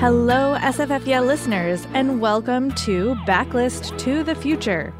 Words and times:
Hello, 0.00 0.56
SFF 0.58 1.26
listeners, 1.26 1.86
and 1.92 2.22
welcome 2.22 2.72
to 2.72 3.14
Backlist 3.26 3.98
to 3.98 4.24
the 4.24 4.34
Future, 4.34 4.94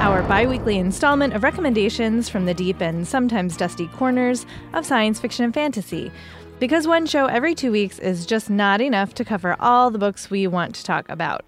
our 0.00 0.20
bi 0.24 0.46
weekly 0.46 0.78
installment 0.78 1.32
of 1.32 1.44
recommendations 1.44 2.28
from 2.28 2.44
the 2.44 2.54
deep 2.54 2.82
and 2.82 3.06
sometimes 3.06 3.56
dusty 3.56 3.86
corners 3.86 4.46
of 4.72 4.84
science 4.84 5.20
fiction 5.20 5.44
and 5.44 5.54
fantasy. 5.54 6.10
Because 6.58 6.88
one 6.88 7.06
show 7.06 7.26
every 7.26 7.54
two 7.54 7.70
weeks 7.70 8.00
is 8.00 8.26
just 8.26 8.50
not 8.50 8.80
enough 8.80 9.14
to 9.14 9.24
cover 9.24 9.54
all 9.60 9.92
the 9.92 9.98
books 9.98 10.28
we 10.28 10.48
want 10.48 10.74
to 10.74 10.82
talk 10.82 11.08
about. 11.08 11.44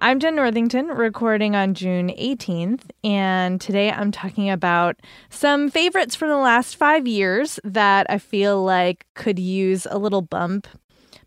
I'm 0.00 0.20
Jenn 0.20 0.36
Northington, 0.36 0.88
recording 0.88 1.54
on 1.54 1.74
June 1.74 2.08
18th, 2.08 2.84
and 3.04 3.60
today 3.60 3.92
I'm 3.92 4.12
talking 4.12 4.48
about 4.48 4.96
some 5.28 5.68
favorites 5.68 6.14
from 6.14 6.30
the 6.30 6.38
last 6.38 6.76
five 6.76 7.06
years 7.06 7.60
that 7.64 8.06
I 8.08 8.16
feel 8.16 8.64
like 8.64 9.04
could 9.12 9.38
use 9.38 9.86
a 9.90 9.98
little 9.98 10.22
bump 10.22 10.68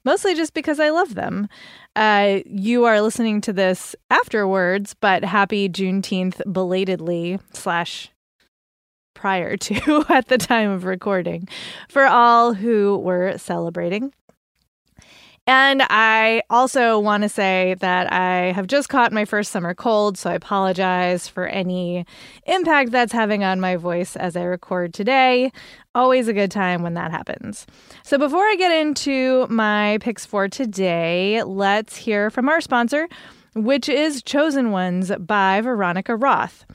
mostly 0.08 0.34
just 0.34 0.54
because 0.54 0.80
I 0.80 0.90
love 0.90 1.16
them. 1.16 1.50
Uh, 1.94 2.40
you 2.46 2.86
are 2.86 3.02
listening 3.02 3.42
to 3.42 3.52
this 3.52 3.94
afterwards, 4.10 4.94
but 4.94 5.26
happy 5.26 5.68
Juneteenth 5.68 6.42
belatedly 6.52 7.40
slash 7.52 8.10
prior 9.14 9.58
to 9.58 10.06
at 10.10 10.30
the 10.30 10.38
time 10.38 10.72
of 10.72 10.86
recording 10.86 11.50
for 11.90 12.06
all 12.06 12.54
who 12.54 12.98
were 13.00 13.38
celebrating. 13.38 14.14
And 15.50 15.82
I 15.84 16.44
also 16.50 17.00
want 17.00 17.24
to 17.24 17.30
say 17.30 17.78
that 17.80 18.12
I 18.12 18.52
have 18.52 18.68
just 18.68 18.90
caught 18.90 19.14
my 19.14 19.24
first 19.24 19.50
summer 19.50 19.74
cold, 19.74 20.18
so 20.18 20.30
I 20.30 20.34
apologize 20.34 21.30
for 21.30 21.48
any 21.48 22.06
impact 22.46 22.92
that's 22.92 23.14
having 23.14 23.46
on 23.46 23.62
my 23.62 23.78
voice 23.78 24.18
as 24.18 24.36
I 24.36 24.44
record 24.44 24.94
today. 24.94 25.54
Always 25.96 26.28
a 26.28 26.34
good 26.34 26.52
time 26.52 26.84
when 26.84 26.96
that 26.96 27.12
happens. 27.12 27.66
So 28.04 28.18
before 28.18 28.44
I 28.44 28.56
get 28.58 28.74
into 28.74 29.48
my 29.50 30.00
picks 30.02 30.26
for 30.26 30.50
today, 30.50 31.42
let's 31.44 31.96
hear 31.96 32.30
from 32.30 32.50
our 32.50 32.60
sponsor, 32.60 33.08
which 33.56 33.88
is 33.88 34.22
Chosen 34.22 34.72
Ones 34.72 35.14
by 35.18 35.62
Veronica 35.62 36.18
Roth. 36.18 36.66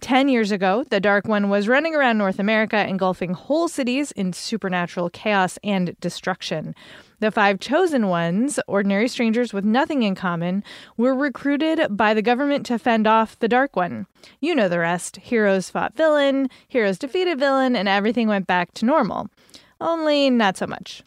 10 0.00 0.28
years 0.28 0.50
ago, 0.50 0.84
the 0.90 1.00
Dark 1.00 1.26
One 1.28 1.50
was 1.50 1.68
running 1.68 1.94
around 1.94 2.18
North 2.18 2.40
America, 2.40 2.84
engulfing 2.84 3.32
whole 3.32 3.68
cities 3.68 4.10
in 4.12 4.32
supernatural 4.32 5.08
chaos 5.10 5.56
and 5.62 5.98
destruction. 6.00 6.74
The 7.20 7.32
five 7.32 7.58
chosen 7.58 8.06
ones, 8.06 8.60
ordinary 8.68 9.08
strangers 9.08 9.52
with 9.52 9.64
nothing 9.64 10.04
in 10.04 10.14
common, 10.14 10.62
were 10.96 11.14
recruited 11.14 11.96
by 11.96 12.14
the 12.14 12.22
government 12.22 12.64
to 12.66 12.78
fend 12.78 13.08
off 13.08 13.38
the 13.38 13.48
Dark 13.48 13.74
One. 13.74 14.06
You 14.40 14.54
know 14.54 14.68
the 14.68 14.78
rest. 14.78 15.16
Heroes 15.16 15.68
fought 15.68 15.96
villain, 15.96 16.48
heroes 16.68 16.98
defeated 16.98 17.40
villain, 17.40 17.74
and 17.74 17.88
everything 17.88 18.28
went 18.28 18.46
back 18.46 18.72
to 18.74 18.84
normal. 18.84 19.28
Only 19.80 20.30
not 20.30 20.56
so 20.56 20.68
much. 20.68 21.02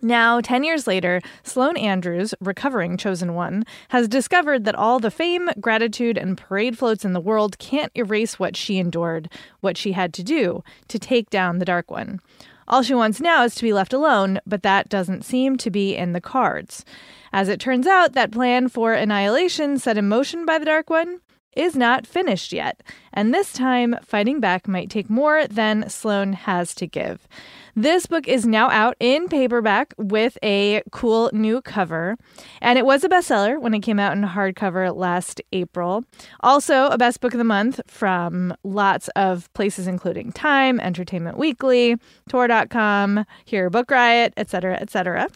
Now, 0.00 0.40
10 0.40 0.62
years 0.62 0.86
later, 0.86 1.20
Sloane 1.42 1.76
Andrews, 1.76 2.32
recovering 2.40 2.96
Chosen 2.96 3.34
One, 3.34 3.64
has 3.88 4.06
discovered 4.06 4.64
that 4.64 4.76
all 4.76 5.00
the 5.00 5.10
fame, 5.10 5.50
gratitude, 5.60 6.16
and 6.16 6.38
parade 6.38 6.78
floats 6.78 7.04
in 7.04 7.14
the 7.14 7.20
world 7.20 7.58
can't 7.58 7.90
erase 7.96 8.38
what 8.38 8.56
she 8.56 8.78
endured, 8.78 9.28
what 9.60 9.76
she 9.76 9.92
had 9.92 10.14
to 10.14 10.22
do 10.22 10.62
to 10.86 11.00
take 11.00 11.30
down 11.30 11.58
the 11.58 11.64
Dark 11.64 11.90
One. 11.90 12.20
All 12.68 12.82
she 12.82 12.94
wants 12.94 13.20
now 13.20 13.44
is 13.44 13.54
to 13.54 13.62
be 13.62 13.72
left 13.72 13.94
alone, 13.94 14.40
but 14.46 14.62
that 14.62 14.90
doesn't 14.90 15.24
seem 15.24 15.56
to 15.56 15.70
be 15.70 15.96
in 15.96 16.12
the 16.12 16.20
cards. 16.20 16.84
As 17.32 17.48
it 17.48 17.60
turns 17.60 17.86
out, 17.86 18.12
that 18.12 18.30
plan 18.30 18.68
for 18.68 18.92
annihilation 18.92 19.78
set 19.78 19.96
in 19.96 20.06
motion 20.06 20.44
by 20.44 20.58
the 20.58 20.66
Dark 20.66 20.90
One 20.90 21.20
is 21.56 21.76
not 21.76 22.06
finished 22.06 22.52
yet, 22.52 22.82
and 23.12 23.32
this 23.32 23.52
time 23.52 23.96
fighting 24.02 24.40
back 24.40 24.68
might 24.68 24.90
take 24.90 25.10
more 25.10 25.46
than 25.46 25.88
Sloane 25.88 26.32
has 26.32 26.74
to 26.76 26.86
give. 26.86 27.26
This 27.74 28.06
book 28.06 28.26
is 28.26 28.44
now 28.44 28.70
out 28.70 28.96
in 28.98 29.28
paperback 29.28 29.94
with 29.98 30.36
a 30.42 30.82
cool 30.90 31.30
new 31.32 31.60
cover, 31.62 32.16
and 32.60 32.78
it 32.78 32.84
was 32.84 33.04
a 33.04 33.08
bestseller 33.08 33.60
when 33.60 33.72
it 33.72 33.80
came 33.80 34.00
out 34.00 34.16
in 34.16 34.24
hardcover 34.24 34.94
last 34.94 35.40
April. 35.52 36.04
Also, 36.40 36.86
a 36.86 36.98
best 36.98 37.20
book 37.20 37.34
of 37.34 37.38
the 37.38 37.44
month 37.44 37.80
from 37.86 38.52
lots 38.64 39.08
of 39.14 39.52
places, 39.52 39.86
including 39.86 40.32
Time, 40.32 40.80
Entertainment 40.80 41.38
Weekly, 41.38 41.96
Tor.com, 42.28 43.24
Here 43.44 43.70
Book 43.70 43.90
Riot, 43.90 44.34
etc., 44.36 44.74
etc. 44.74 45.28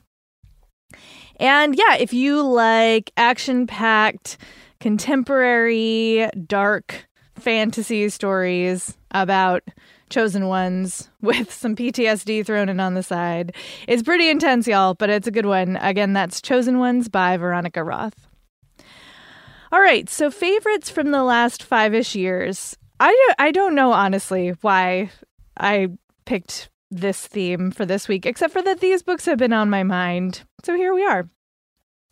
And 1.37 1.77
yeah, 1.77 1.97
if 1.97 2.12
you 2.12 2.43
like 2.43 3.12
action 3.17 3.67
packed, 3.67 4.37
contemporary, 4.82 6.28
dark 6.44 7.06
fantasy 7.37 8.09
stories 8.09 8.98
about 9.12 9.62
chosen 10.10 10.48
ones 10.48 11.09
with 11.20 11.53
some 11.53 11.76
PTSD 11.76 12.44
thrown 12.44 12.69
in 12.69 12.81
on 12.81 12.94
the 12.94 13.03
side. 13.04 13.54
It's 13.87 14.03
pretty 14.03 14.28
intense, 14.28 14.66
y'all, 14.66 14.94
but 14.94 15.09
it's 15.09 15.28
a 15.28 15.31
good 15.31 15.47
one. 15.47 15.76
Again, 15.76 16.15
that's 16.15 16.43
Chosen 16.43 16.81
Ones 16.81 17.09
by 17.09 17.37
Veronica 17.37 17.84
Roth. 17.84 18.26
All 19.70 19.81
right, 19.81 20.10
so 20.10 20.32
favorites 20.32 20.91
from 20.91 21.12
the 21.12 21.22
last 21.22 21.62
five 21.62 21.94
ish 21.94 22.16
years. 22.16 22.76
I 22.99 23.12
don't, 23.12 23.37
I 23.38 23.53
don't 23.53 23.76
know, 23.76 23.93
honestly, 23.93 24.49
why 24.62 25.12
I 25.56 25.91
picked 26.25 26.70
this 26.91 27.25
theme 27.28 27.70
for 27.70 27.87
this 27.87 28.09
week, 28.09 28.26
except 28.26 28.53
for 28.53 28.62
that 28.62 28.81
these 28.81 29.04
books 29.04 29.26
have 29.26 29.38
been 29.38 29.53
on 29.53 29.70
my 29.70 29.84
mind. 29.84 30.43
So 30.64 30.75
here 30.75 30.93
we 30.93 31.04
are. 31.04 31.28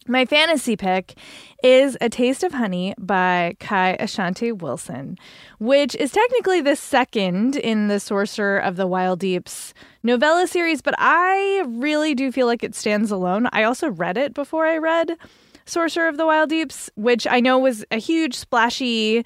My 0.07 0.25
fantasy 0.25 0.77
pick 0.77 1.15
is 1.63 1.97
A 2.01 2.09
Taste 2.09 2.43
of 2.43 2.55
Honey 2.55 2.95
by 2.99 3.55
Kai 3.61 3.99
Ashante 4.01 4.57
Wilson, 4.57 5.19
which 5.59 5.95
is 5.97 6.11
technically 6.11 6.63
the 6.63 6.75
second 6.75 7.57
in 7.57 7.89
the 7.89 8.01
Sorcerer 8.01 8.59
of 8.59 8.77
the 8.77 8.89
Wildeeps 8.89 9.75
novella 10.03 10.47
series, 10.47 10.81
but 10.81 10.95
I 10.97 11.65
really 11.67 12.15
do 12.15 12.33
feel 12.33 12.47
like 12.47 12.65
it 12.65 12.75
stands 12.75 13.11
alone. 13.11 13.49
I 13.53 13.65
also 13.65 13.91
read 13.91 14.17
it 14.17 14.33
before 14.33 14.67
I 14.67 14.79
read 14.79 15.17
Sorcerer 15.67 16.09
of 16.09 16.17
the 16.17 16.25
Wildeeps, 16.25 16.89
which 16.95 17.27
I 17.27 17.41
know 17.41 17.59
was 17.59 17.85
a 17.91 17.99
huge, 17.99 18.35
splashy, 18.35 19.23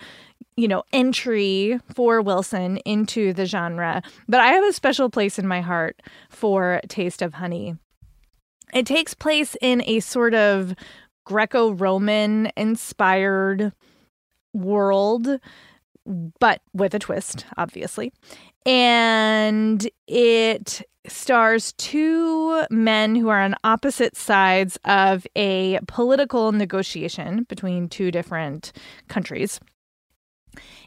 you 0.56 0.68
know, 0.68 0.82
entry 0.92 1.78
for 1.94 2.20
Wilson 2.20 2.78
into 2.78 3.32
the 3.32 3.46
genre, 3.46 4.02
but 4.28 4.40
I 4.40 4.48
have 4.48 4.64
a 4.64 4.72
special 4.72 5.08
place 5.08 5.38
in 5.38 5.46
my 5.46 5.60
heart 5.60 6.02
for 6.30 6.80
Taste 6.88 7.22
of 7.22 7.34
Honey. 7.34 7.76
It 8.72 8.86
takes 8.86 9.14
place 9.14 9.56
in 9.60 9.82
a 9.86 10.00
sort 10.00 10.34
of 10.34 10.74
Greco 11.24 11.72
Roman 11.72 12.50
inspired 12.56 13.72
world, 14.52 15.28
but 16.06 16.60
with 16.72 16.94
a 16.94 16.98
twist, 16.98 17.46
obviously. 17.56 18.12
And 18.66 19.88
it 20.06 20.82
stars 21.06 21.72
two 21.74 22.64
men 22.70 23.14
who 23.14 23.28
are 23.28 23.40
on 23.40 23.54
opposite 23.62 24.16
sides 24.16 24.78
of 24.84 25.26
a 25.36 25.78
political 25.86 26.52
negotiation 26.52 27.44
between 27.44 27.88
two 27.88 28.10
different 28.10 28.72
countries. 29.08 29.60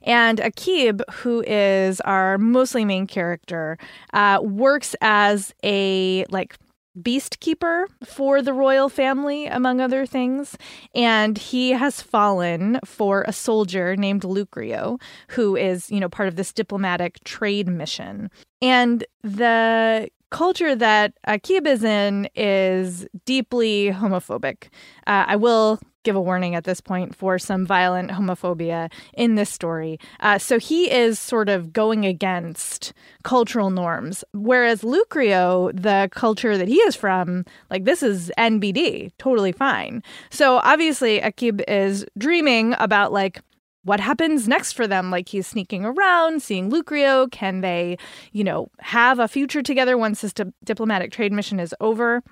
And 0.03 0.39
Aqib, 0.39 1.01
who 1.11 1.43
is 1.45 1.99
our 2.01 2.37
mostly 2.37 2.85
main 2.85 3.05
character, 3.05 3.77
uh, 4.13 4.39
works 4.41 4.95
as 5.01 5.53
a 5.63 6.25
like 6.29 6.55
beast 7.01 7.39
keeper 7.39 7.87
for 8.03 8.41
the 8.41 8.53
royal 8.53 8.89
family, 8.89 9.45
among 9.45 9.81
other 9.81 10.05
things. 10.05 10.57
And 10.95 11.37
he 11.37 11.71
has 11.71 12.01
fallen 12.01 12.79
for 12.85 13.23
a 13.27 13.33
soldier 13.33 13.95
named 13.95 14.23
Lucrio, 14.23 14.99
who 15.29 15.55
is, 15.55 15.91
you 15.91 15.99
know, 15.99 16.09
part 16.09 16.27
of 16.27 16.35
this 16.35 16.53
diplomatic 16.53 17.23
trade 17.23 17.67
mission. 17.67 18.29
And 18.61 19.05
the 19.23 20.09
culture 20.29 20.75
that 20.75 21.13
Aqib 21.27 21.67
is 21.67 21.83
in 21.83 22.27
is 22.35 23.07
deeply 23.25 23.91
homophobic. 23.91 24.65
Uh, 25.05 25.25
I 25.27 25.35
will 25.35 25.79
give 26.07 26.15
a 26.15 26.21
warning 26.21 26.55
at 26.55 26.63
this 26.63 26.79
point 26.79 27.13
for 27.13 27.37
some 27.37 27.65
violent 27.65 28.11
homophobia 28.11 28.89
in 29.15 29.35
this 29.35 29.49
story. 29.49 29.99
Uh, 30.21 30.37
so 30.37 30.57
he 30.57 30.89
is 30.89 31.19
sort 31.19 31.49
of 31.49 31.73
going 31.73 32.05
against 32.05 32.93
cultural 33.23 33.69
norms, 33.69 34.23
whereas 34.31 34.83
Lucrio, 34.83 35.69
the 35.75 36.07
culture 36.13 36.57
that 36.57 36.69
he 36.69 36.75
is 36.75 36.95
from, 36.95 37.43
like 37.69 37.83
this 37.83 38.01
is 38.01 38.31
NBD, 38.37 39.11
totally 39.17 39.51
fine. 39.51 40.01
So 40.29 40.61
obviously, 40.63 41.19
Aqib 41.19 41.61
is 41.67 42.05
dreaming 42.17 42.73
about 42.79 43.11
like 43.11 43.41
what 43.83 43.99
happens 43.99 44.47
next 44.47 44.73
for 44.73 44.87
them? 44.87 45.11
Like 45.11 45.27
he's 45.27 45.45
sneaking 45.45 45.83
around, 45.83 46.41
seeing 46.41 46.71
Lucrio. 46.71 47.29
Can 47.31 47.59
they, 47.59 47.97
you 48.31 48.45
know, 48.45 48.69
have 48.79 49.19
a 49.19 49.27
future 49.27 49.61
together 49.61 49.97
once 49.97 50.21
this 50.21 50.31
di- 50.31 50.53
diplomatic 50.63 51.11
trade 51.11 51.33
mission 51.33 51.59
is 51.59 51.75
over? 51.81 52.23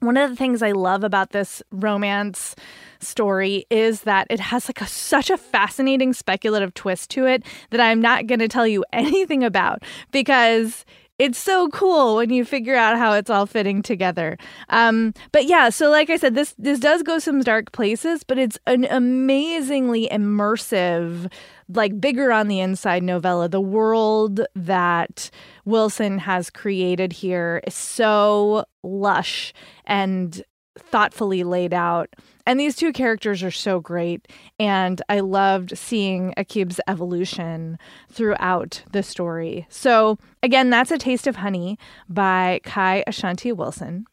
One 0.00 0.16
of 0.16 0.30
the 0.30 0.36
things 0.36 0.62
I 0.62 0.72
love 0.72 1.04
about 1.04 1.30
this 1.30 1.62
romance 1.70 2.54
story 3.00 3.66
is 3.70 4.02
that 4.02 4.26
it 4.30 4.40
has 4.40 4.68
like 4.68 4.80
a, 4.80 4.86
such 4.86 5.30
a 5.30 5.36
fascinating 5.36 6.12
speculative 6.12 6.74
twist 6.74 7.10
to 7.10 7.26
it 7.26 7.44
that 7.70 7.80
I'm 7.80 8.00
not 8.00 8.26
going 8.26 8.40
to 8.40 8.48
tell 8.48 8.66
you 8.66 8.84
anything 8.92 9.42
about 9.42 9.82
because 10.12 10.84
it's 11.18 11.38
so 11.38 11.68
cool 11.68 12.16
when 12.16 12.30
you 12.30 12.44
figure 12.44 12.76
out 12.76 12.98
how 12.98 13.14
it's 13.14 13.30
all 13.30 13.46
fitting 13.46 13.82
together. 13.82 14.36
Um, 14.68 15.14
but 15.32 15.46
yeah, 15.46 15.70
so 15.70 15.88
like 15.88 16.10
I 16.10 16.16
said, 16.16 16.34
this 16.34 16.54
this 16.58 16.78
does 16.78 17.02
go 17.02 17.18
some 17.18 17.40
dark 17.40 17.72
places, 17.72 18.22
but 18.22 18.38
it's 18.38 18.58
an 18.66 18.84
amazingly 18.84 20.08
immersive, 20.08 21.32
like 21.70 21.98
bigger 21.98 22.32
on 22.32 22.48
the 22.48 22.60
inside 22.60 23.02
novella. 23.02 23.48
The 23.48 23.62
world 23.62 24.44
that 24.54 25.30
Wilson 25.64 26.18
has 26.18 26.50
created 26.50 27.14
here 27.14 27.62
is 27.66 27.74
so 27.74 28.66
lush 28.86 29.52
and 29.84 30.42
thoughtfully 30.78 31.42
laid 31.42 31.72
out 31.74 32.14
and 32.46 32.60
these 32.60 32.76
two 32.76 32.92
characters 32.92 33.42
are 33.42 33.50
so 33.50 33.80
great. 33.80 34.28
And 34.58 35.02
I 35.08 35.20
loved 35.20 35.76
seeing 35.76 36.32
Aqib's 36.36 36.80
evolution 36.86 37.76
throughout 38.08 38.84
the 38.92 39.02
story. 39.02 39.66
So, 39.68 40.18
again, 40.42 40.70
that's 40.70 40.92
A 40.92 40.98
Taste 40.98 41.26
of 41.26 41.36
Honey 41.36 41.76
by 42.08 42.60
Kai 42.62 43.02
Ashante 43.06 43.54
Wilson. 43.54 44.06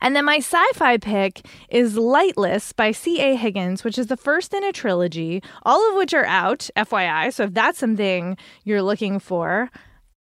And 0.00 0.14
then 0.14 0.24
my 0.24 0.36
sci 0.36 0.64
fi 0.74 0.98
pick 0.98 1.46
is 1.68 1.96
Lightless 1.96 2.74
by 2.74 2.90
C.A. 2.92 3.34
Higgins, 3.34 3.84
which 3.84 3.98
is 3.98 4.06
the 4.06 4.16
first 4.16 4.54
in 4.54 4.62
a 4.62 4.72
trilogy, 4.72 5.42
all 5.62 5.90
of 5.90 5.96
which 5.96 6.14
are 6.14 6.26
out, 6.26 6.70
FYI. 6.76 7.32
So 7.32 7.44
if 7.44 7.54
that's 7.54 7.78
something 7.78 8.36
you're 8.64 8.82
looking 8.82 9.18
for, 9.18 9.70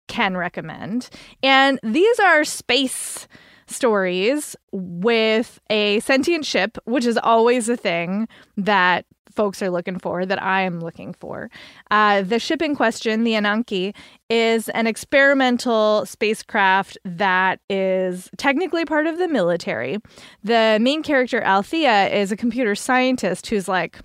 can 0.09 0.35
recommend. 0.35 1.09
And 1.41 1.79
these 1.81 2.19
are 2.19 2.43
space 2.43 3.29
stories 3.67 4.55
with 4.73 5.59
a 5.69 6.01
sentient 6.01 6.45
ship, 6.45 6.77
which 6.83 7.05
is 7.05 7.17
always 7.17 7.69
a 7.69 7.77
thing 7.77 8.27
that 8.57 9.05
folks 9.31 9.61
are 9.61 9.69
looking 9.69 9.99
for, 9.99 10.25
that 10.25 10.41
I 10.41 10.63
am 10.63 10.81
looking 10.81 11.13
for. 11.13 11.49
Uh, 11.91 12.23
the 12.23 12.39
ship 12.39 12.61
in 12.61 12.75
question, 12.75 13.23
the 13.23 13.33
Ananke, 13.33 13.95
is 14.29 14.67
an 14.69 14.87
experimental 14.87 16.05
spacecraft 16.05 16.97
that 17.05 17.61
is 17.69 18.29
technically 18.37 18.85
part 18.85 19.07
of 19.07 19.17
the 19.17 19.27
military. 19.27 19.99
The 20.43 20.79
main 20.81 21.03
character, 21.03 21.41
Althea, 21.41 22.09
is 22.09 22.31
a 22.31 22.35
computer 22.35 22.75
scientist 22.75 23.47
who's 23.47 23.67
like, 23.67 23.99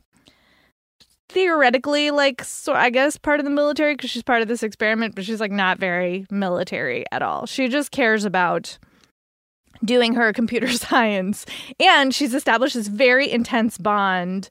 theoretically 1.28 2.10
like 2.10 2.44
so 2.44 2.74
I 2.74 2.90
guess 2.90 3.16
part 3.16 3.40
of 3.40 3.44
the 3.44 3.50
military 3.50 3.94
because 3.94 4.10
she's 4.10 4.22
part 4.22 4.42
of 4.42 4.48
this 4.48 4.62
experiment, 4.62 5.14
but 5.14 5.24
she's 5.24 5.40
like 5.40 5.52
not 5.52 5.78
very 5.78 6.26
military 6.30 7.04
at 7.12 7.22
all. 7.22 7.46
She 7.46 7.68
just 7.68 7.90
cares 7.90 8.24
about 8.24 8.78
doing 9.84 10.14
her 10.14 10.32
computer 10.32 10.68
science. 10.72 11.46
And 11.80 12.14
she's 12.14 12.34
established 12.34 12.74
this 12.74 12.88
very 12.88 13.30
intense 13.30 13.78
bond 13.78 14.48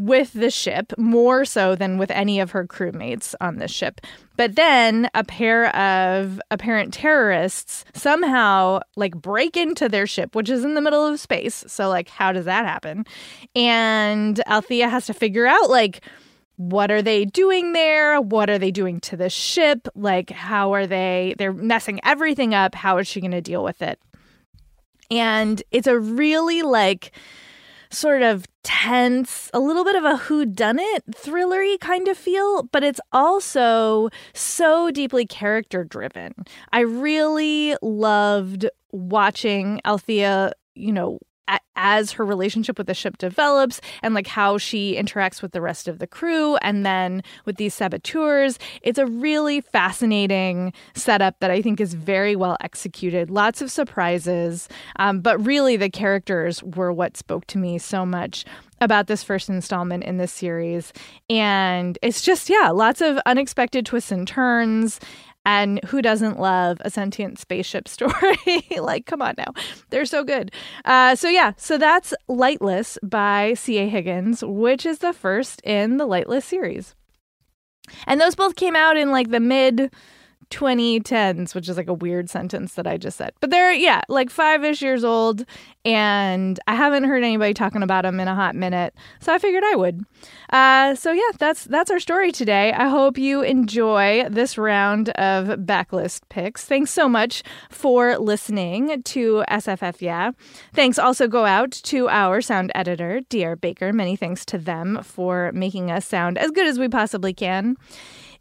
with 0.00 0.32
the 0.32 0.50
ship, 0.50 0.92
more 0.96 1.44
so 1.44 1.76
than 1.76 1.98
with 1.98 2.10
any 2.10 2.40
of 2.40 2.52
her 2.52 2.66
crewmates 2.66 3.34
on 3.40 3.58
this 3.58 3.70
ship. 3.70 4.00
But 4.36 4.56
then 4.56 5.10
a 5.14 5.22
pair 5.22 5.74
of 5.76 6.40
apparent 6.50 6.94
terrorists 6.94 7.84
somehow 7.92 8.80
like 8.96 9.14
break 9.14 9.58
into 9.58 9.88
their 9.88 10.06
ship, 10.06 10.34
which 10.34 10.48
is 10.48 10.64
in 10.64 10.74
the 10.74 10.80
middle 10.80 11.06
of 11.06 11.20
space. 11.20 11.64
So, 11.66 11.90
like, 11.90 12.08
how 12.08 12.32
does 12.32 12.46
that 12.46 12.64
happen? 12.64 13.04
And 13.54 14.40
Althea 14.48 14.88
has 14.88 15.04
to 15.06 15.14
figure 15.14 15.46
out, 15.46 15.68
like, 15.68 16.02
what 16.56 16.90
are 16.90 17.02
they 17.02 17.26
doing 17.26 17.72
there? 17.72 18.20
What 18.20 18.48
are 18.48 18.58
they 18.58 18.70
doing 18.70 19.00
to 19.00 19.16
the 19.16 19.28
ship? 19.28 19.86
Like, 19.94 20.30
how 20.30 20.72
are 20.72 20.86
they? 20.86 21.34
They're 21.36 21.52
messing 21.52 22.00
everything 22.04 22.54
up. 22.54 22.74
How 22.74 22.96
is 22.98 23.06
she 23.06 23.20
going 23.20 23.30
to 23.32 23.40
deal 23.42 23.62
with 23.62 23.82
it? 23.82 24.00
And 25.10 25.62
it's 25.70 25.86
a 25.86 25.98
really 25.98 26.62
like 26.62 27.12
sort 27.90 28.22
of 28.22 28.46
tense, 28.62 29.50
a 29.52 29.60
little 29.60 29.84
bit 29.84 29.96
of 29.96 30.04
a 30.04 30.16
who 30.16 30.46
done 30.46 30.78
it 30.78 31.04
thrillery 31.12 31.78
kind 31.80 32.08
of 32.08 32.16
feel, 32.16 32.64
but 32.64 32.82
it's 32.82 33.00
also 33.12 34.08
so 34.32 34.90
deeply 34.90 35.26
character 35.26 35.84
driven. 35.84 36.34
I 36.72 36.80
really 36.80 37.76
loved 37.82 38.66
watching 38.92 39.80
Althea, 39.84 40.52
you 40.74 40.92
know, 40.92 41.18
as 41.76 42.12
her 42.12 42.24
relationship 42.24 42.76
with 42.76 42.86
the 42.86 42.94
ship 42.94 43.16
develops 43.18 43.80
and 44.02 44.14
like 44.14 44.26
how 44.26 44.58
she 44.58 44.96
interacts 44.96 45.40
with 45.40 45.52
the 45.52 45.60
rest 45.60 45.88
of 45.88 45.98
the 45.98 46.06
crew 46.06 46.56
and 46.56 46.84
then 46.84 47.22
with 47.46 47.56
these 47.56 47.72
saboteurs 47.72 48.58
it's 48.82 48.98
a 48.98 49.06
really 49.06 49.60
fascinating 49.60 50.72
setup 50.94 51.38
that 51.40 51.50
i 51.50 51.62
think 51.62 51.80
is 51.80 51.94
very 51.94 52.36
well 52.36 52.56
executed. 52.60 53.30
Lots 53.30 53.62
of 53.62 53.70
surprises 53.70 54.68
um, 54.96 55.20
but 55.20 55.44
really 55.44 55.76
the 55.76 55.90
characters 55.90 56.62
were 56.62 56.92
what 56.92 57.16
spoke 57.16 57.46
to 57.48 57.58
me 57.58 57.78
so 57.78 58.04
much 58.04 58.44
about 58.80 59.06
this 59.06 59.22
first 59.22 59.48
installment 59.50 60.04
in 60.04 60.16
this 60.16 60.32
series. 60.32 60.92
And 61.28 61.98
it's 62.02 62.22
just 62.22 62.48
yeah 62.48 62.70
lots 62.70 63.00
of 63.00 63.18
unexpected 63.26 63.86
twists 63.86 64.10
and 64.10 64.26
turns 64.26 65.00
and 65.44 65.82
who 65.86 66.02
doesn't 66.02 66.38
love 66.38 66.78
a 66.82 66.90
sentient 66.90 67.38
spaceship 67.38 67.88
story? 67.96 68.36
like, 68.78 69.06
come 69.06 69.22
on 69.22 69.34
now. 69.38 69.52
They're 69.90 70.04
so 70.04 70.24
good. 70.24 70.52
Uh, 70.84 71.14
so, 71.16 71.28
yeah, 71.28 71.52
so 71.56 71.78
that's 71.78 72.14
Lightless 72.28 72.98
by 73.02 73.54
C.A. 73.54 73.88
Higgins, 73.88 74.42
which 74.44 74.84
is 74.84 74.98
the 74.98 75.12
first 75.12 75.60
in 75.62 75.96
the 75.96 76.06
Lightless 76.06 76.44
series. 76.44 76.94
And 78.06 78.20
those 78.20 78.34
both 78.34 78.56
came 78.56 78.76
out 78.76 78.96
in 78.96 79.10
like 79.10 79.30
the 79.30 79.40
mid 79.40 79.92
2010s, 80.50 81.54
which 81.54 81.68
is 81.68 81.76
like 81.76 81.88
a 81.88 81.94
weird 81.94 82.28
sentence 82.28 82.74
that 82.74 82.86
I 82.86 82.96
just 82.96 83.16
said. 83.16 83.32
But 83.40 83.50
they're, 83.50 83.72
yeah, 83.72 84.02
like 84.08 84.30
five 84.30 84.64
ish 84.64 84.82
years 84.82 85.04
old. 85.04 85.44
And 85.84 86.60
I 86.66 86.74
haven't 86.74 87.04
heard 87.04 87.24
anybody 87.24 87.54
talking 87.54 87.82
about 87.82 88.02
them 88.02 88.20
in 88.20 88.28
a 88.28 88.34
hot 88.34 88.54
minute. 88.54 88.94
So 89.20 89.32
I 89.32 89.38
figured 89.38 89.64
I 89.64 89.76
would. 89.76 90.04
Uh, 90.50 90.94
so 90.94 91.12
yeah, 91.12 91.30
that's 91.38 91.64
that's 91.64 91.90
our 91.90 92.00
story 92.00 92.32
today. 92.32 92.72
I 92.72 92.88
hope 92.88 93.16
you 93.16 93.42
enjoy 93.42 94.28
this 94.28 94.58
round 94.58 95.08
of 95.10 95.58
backlist 95.60 96.22
picks. 96.28 96.64
Thanks 96.64 96.90
so 96.90 97.08
much 97.08 97.42
for 97.70 98.18
listening 98.18 99.02
to 99.02 99.44
SFF 99.48 100.02
Yeah. 100.02 100.32
Thanks 100.74 100.98
also 100.98 101.28
go 101.28 101.46
out 101.46 101.70
to 101.70 102.08
our 102.08 102.40
sound 102.40 102.72
editor, 102.74 103.20
DR 103.30 103.56
Baker. 103.56 103.92
Many 103.92 104.16
thanks 104.16 104.44
to 104.46 104.58
them 104.58 105.00
for 105.02 105.50
making 105.52 105.90
us 105.90 106.06
sound 106.06 106.36
as 106.36 106.50
good 106.50 106.66
as 106.66 106.78
we 106.78 106.88
possibly 106.88 107.32
can. 107.32 107.76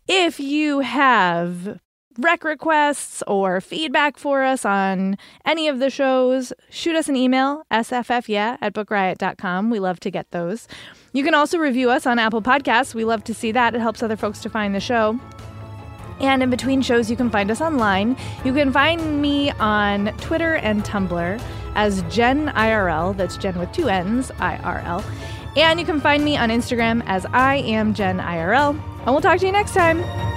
If 0.07 0.39
you 0.39 0.79
have 0.79 1.79
rec 2.19 2.43
requests 2.43 3.23
or 3.27 3.61
feedback 3.61 4.17
for 4.17 4.43
us 4.43 4.65
on 4.65 5.17
any 5.45 5.67
of 5.67 5.79
the 5.79 5.89
shows, 5.89 6.53
shoot 6.69 6.95
us 6.95 7.09
an 7.09 7.15
email, 7.15 7.63
sffyeah 7.71 8.57
at 8.61 8.73
bookriot.com. 8.73 9.69
We 9.69 9.79
love 9.79 9.99
to 10.01 10.11
get 10.11 10.29
those. 10.31 10.67
You 11.13 11.23
can 11.23 11.33
also 11.33 11.57
review 11.57 11.89
us 11.89 12.05
on 12.05 12.19
Apple 12.19 12.41
Podcasts. 12.41 12.93
We 12.93 13.05
love 13.05 13.23
to 13.25 13.33
see 13.33 13.51
that. 13.51 13.75
It 13.75 13.81
helps 13.81 14.03
other 14.03 14.15
folks 14.15 14.39
to 14.41 14.49
find 14.49 14.75
the 14.75 14.79
show. 14.79 15.19
And 16.19 16.43
in 16.43 16.49
between 16.49 16.81
shows, 16.81 17.09
you 17.09 17.15
can 17.15 17.29
find 17.29 17.49
us 17.49 17.61
online. 17.61 18.17
You 18.43 18.53
can 18.53 18.71
find 18.73 19.21
me 19.21 19.51
on 19.51 20.07
Twitter 20.17 20.55
and 20.55 20.83
Tumblr 20.83 21.41
as 21.75 22.01
Jenn 22.03 22.47
IRL. 22.49 23.15
That's 23.15 23.37
Jenn 23.37 23.57
with 23.57 23.71
two 23.71 23.87
N's, 23.87 24.29
IRL. 24.31 25.03
And 25.55 25.79
you 25.79 25.85
can 25.85 26.01
find 26.01 26.23
me 26.23 26.37
on 26.37 26.49
Instagram 26.49 27.03
as 27.05 27.25
I 27.27 27.57
am 27.57 27.93
Jenn 27.93 28.19
IRL. 28.19 28.71
And 28.71 29.05
we'll 29.07 29.21
talk 29.21 29.39
to 29.39 29.45
you 29.45 29.51
next 29.51 29.73
time. 29.73 30.28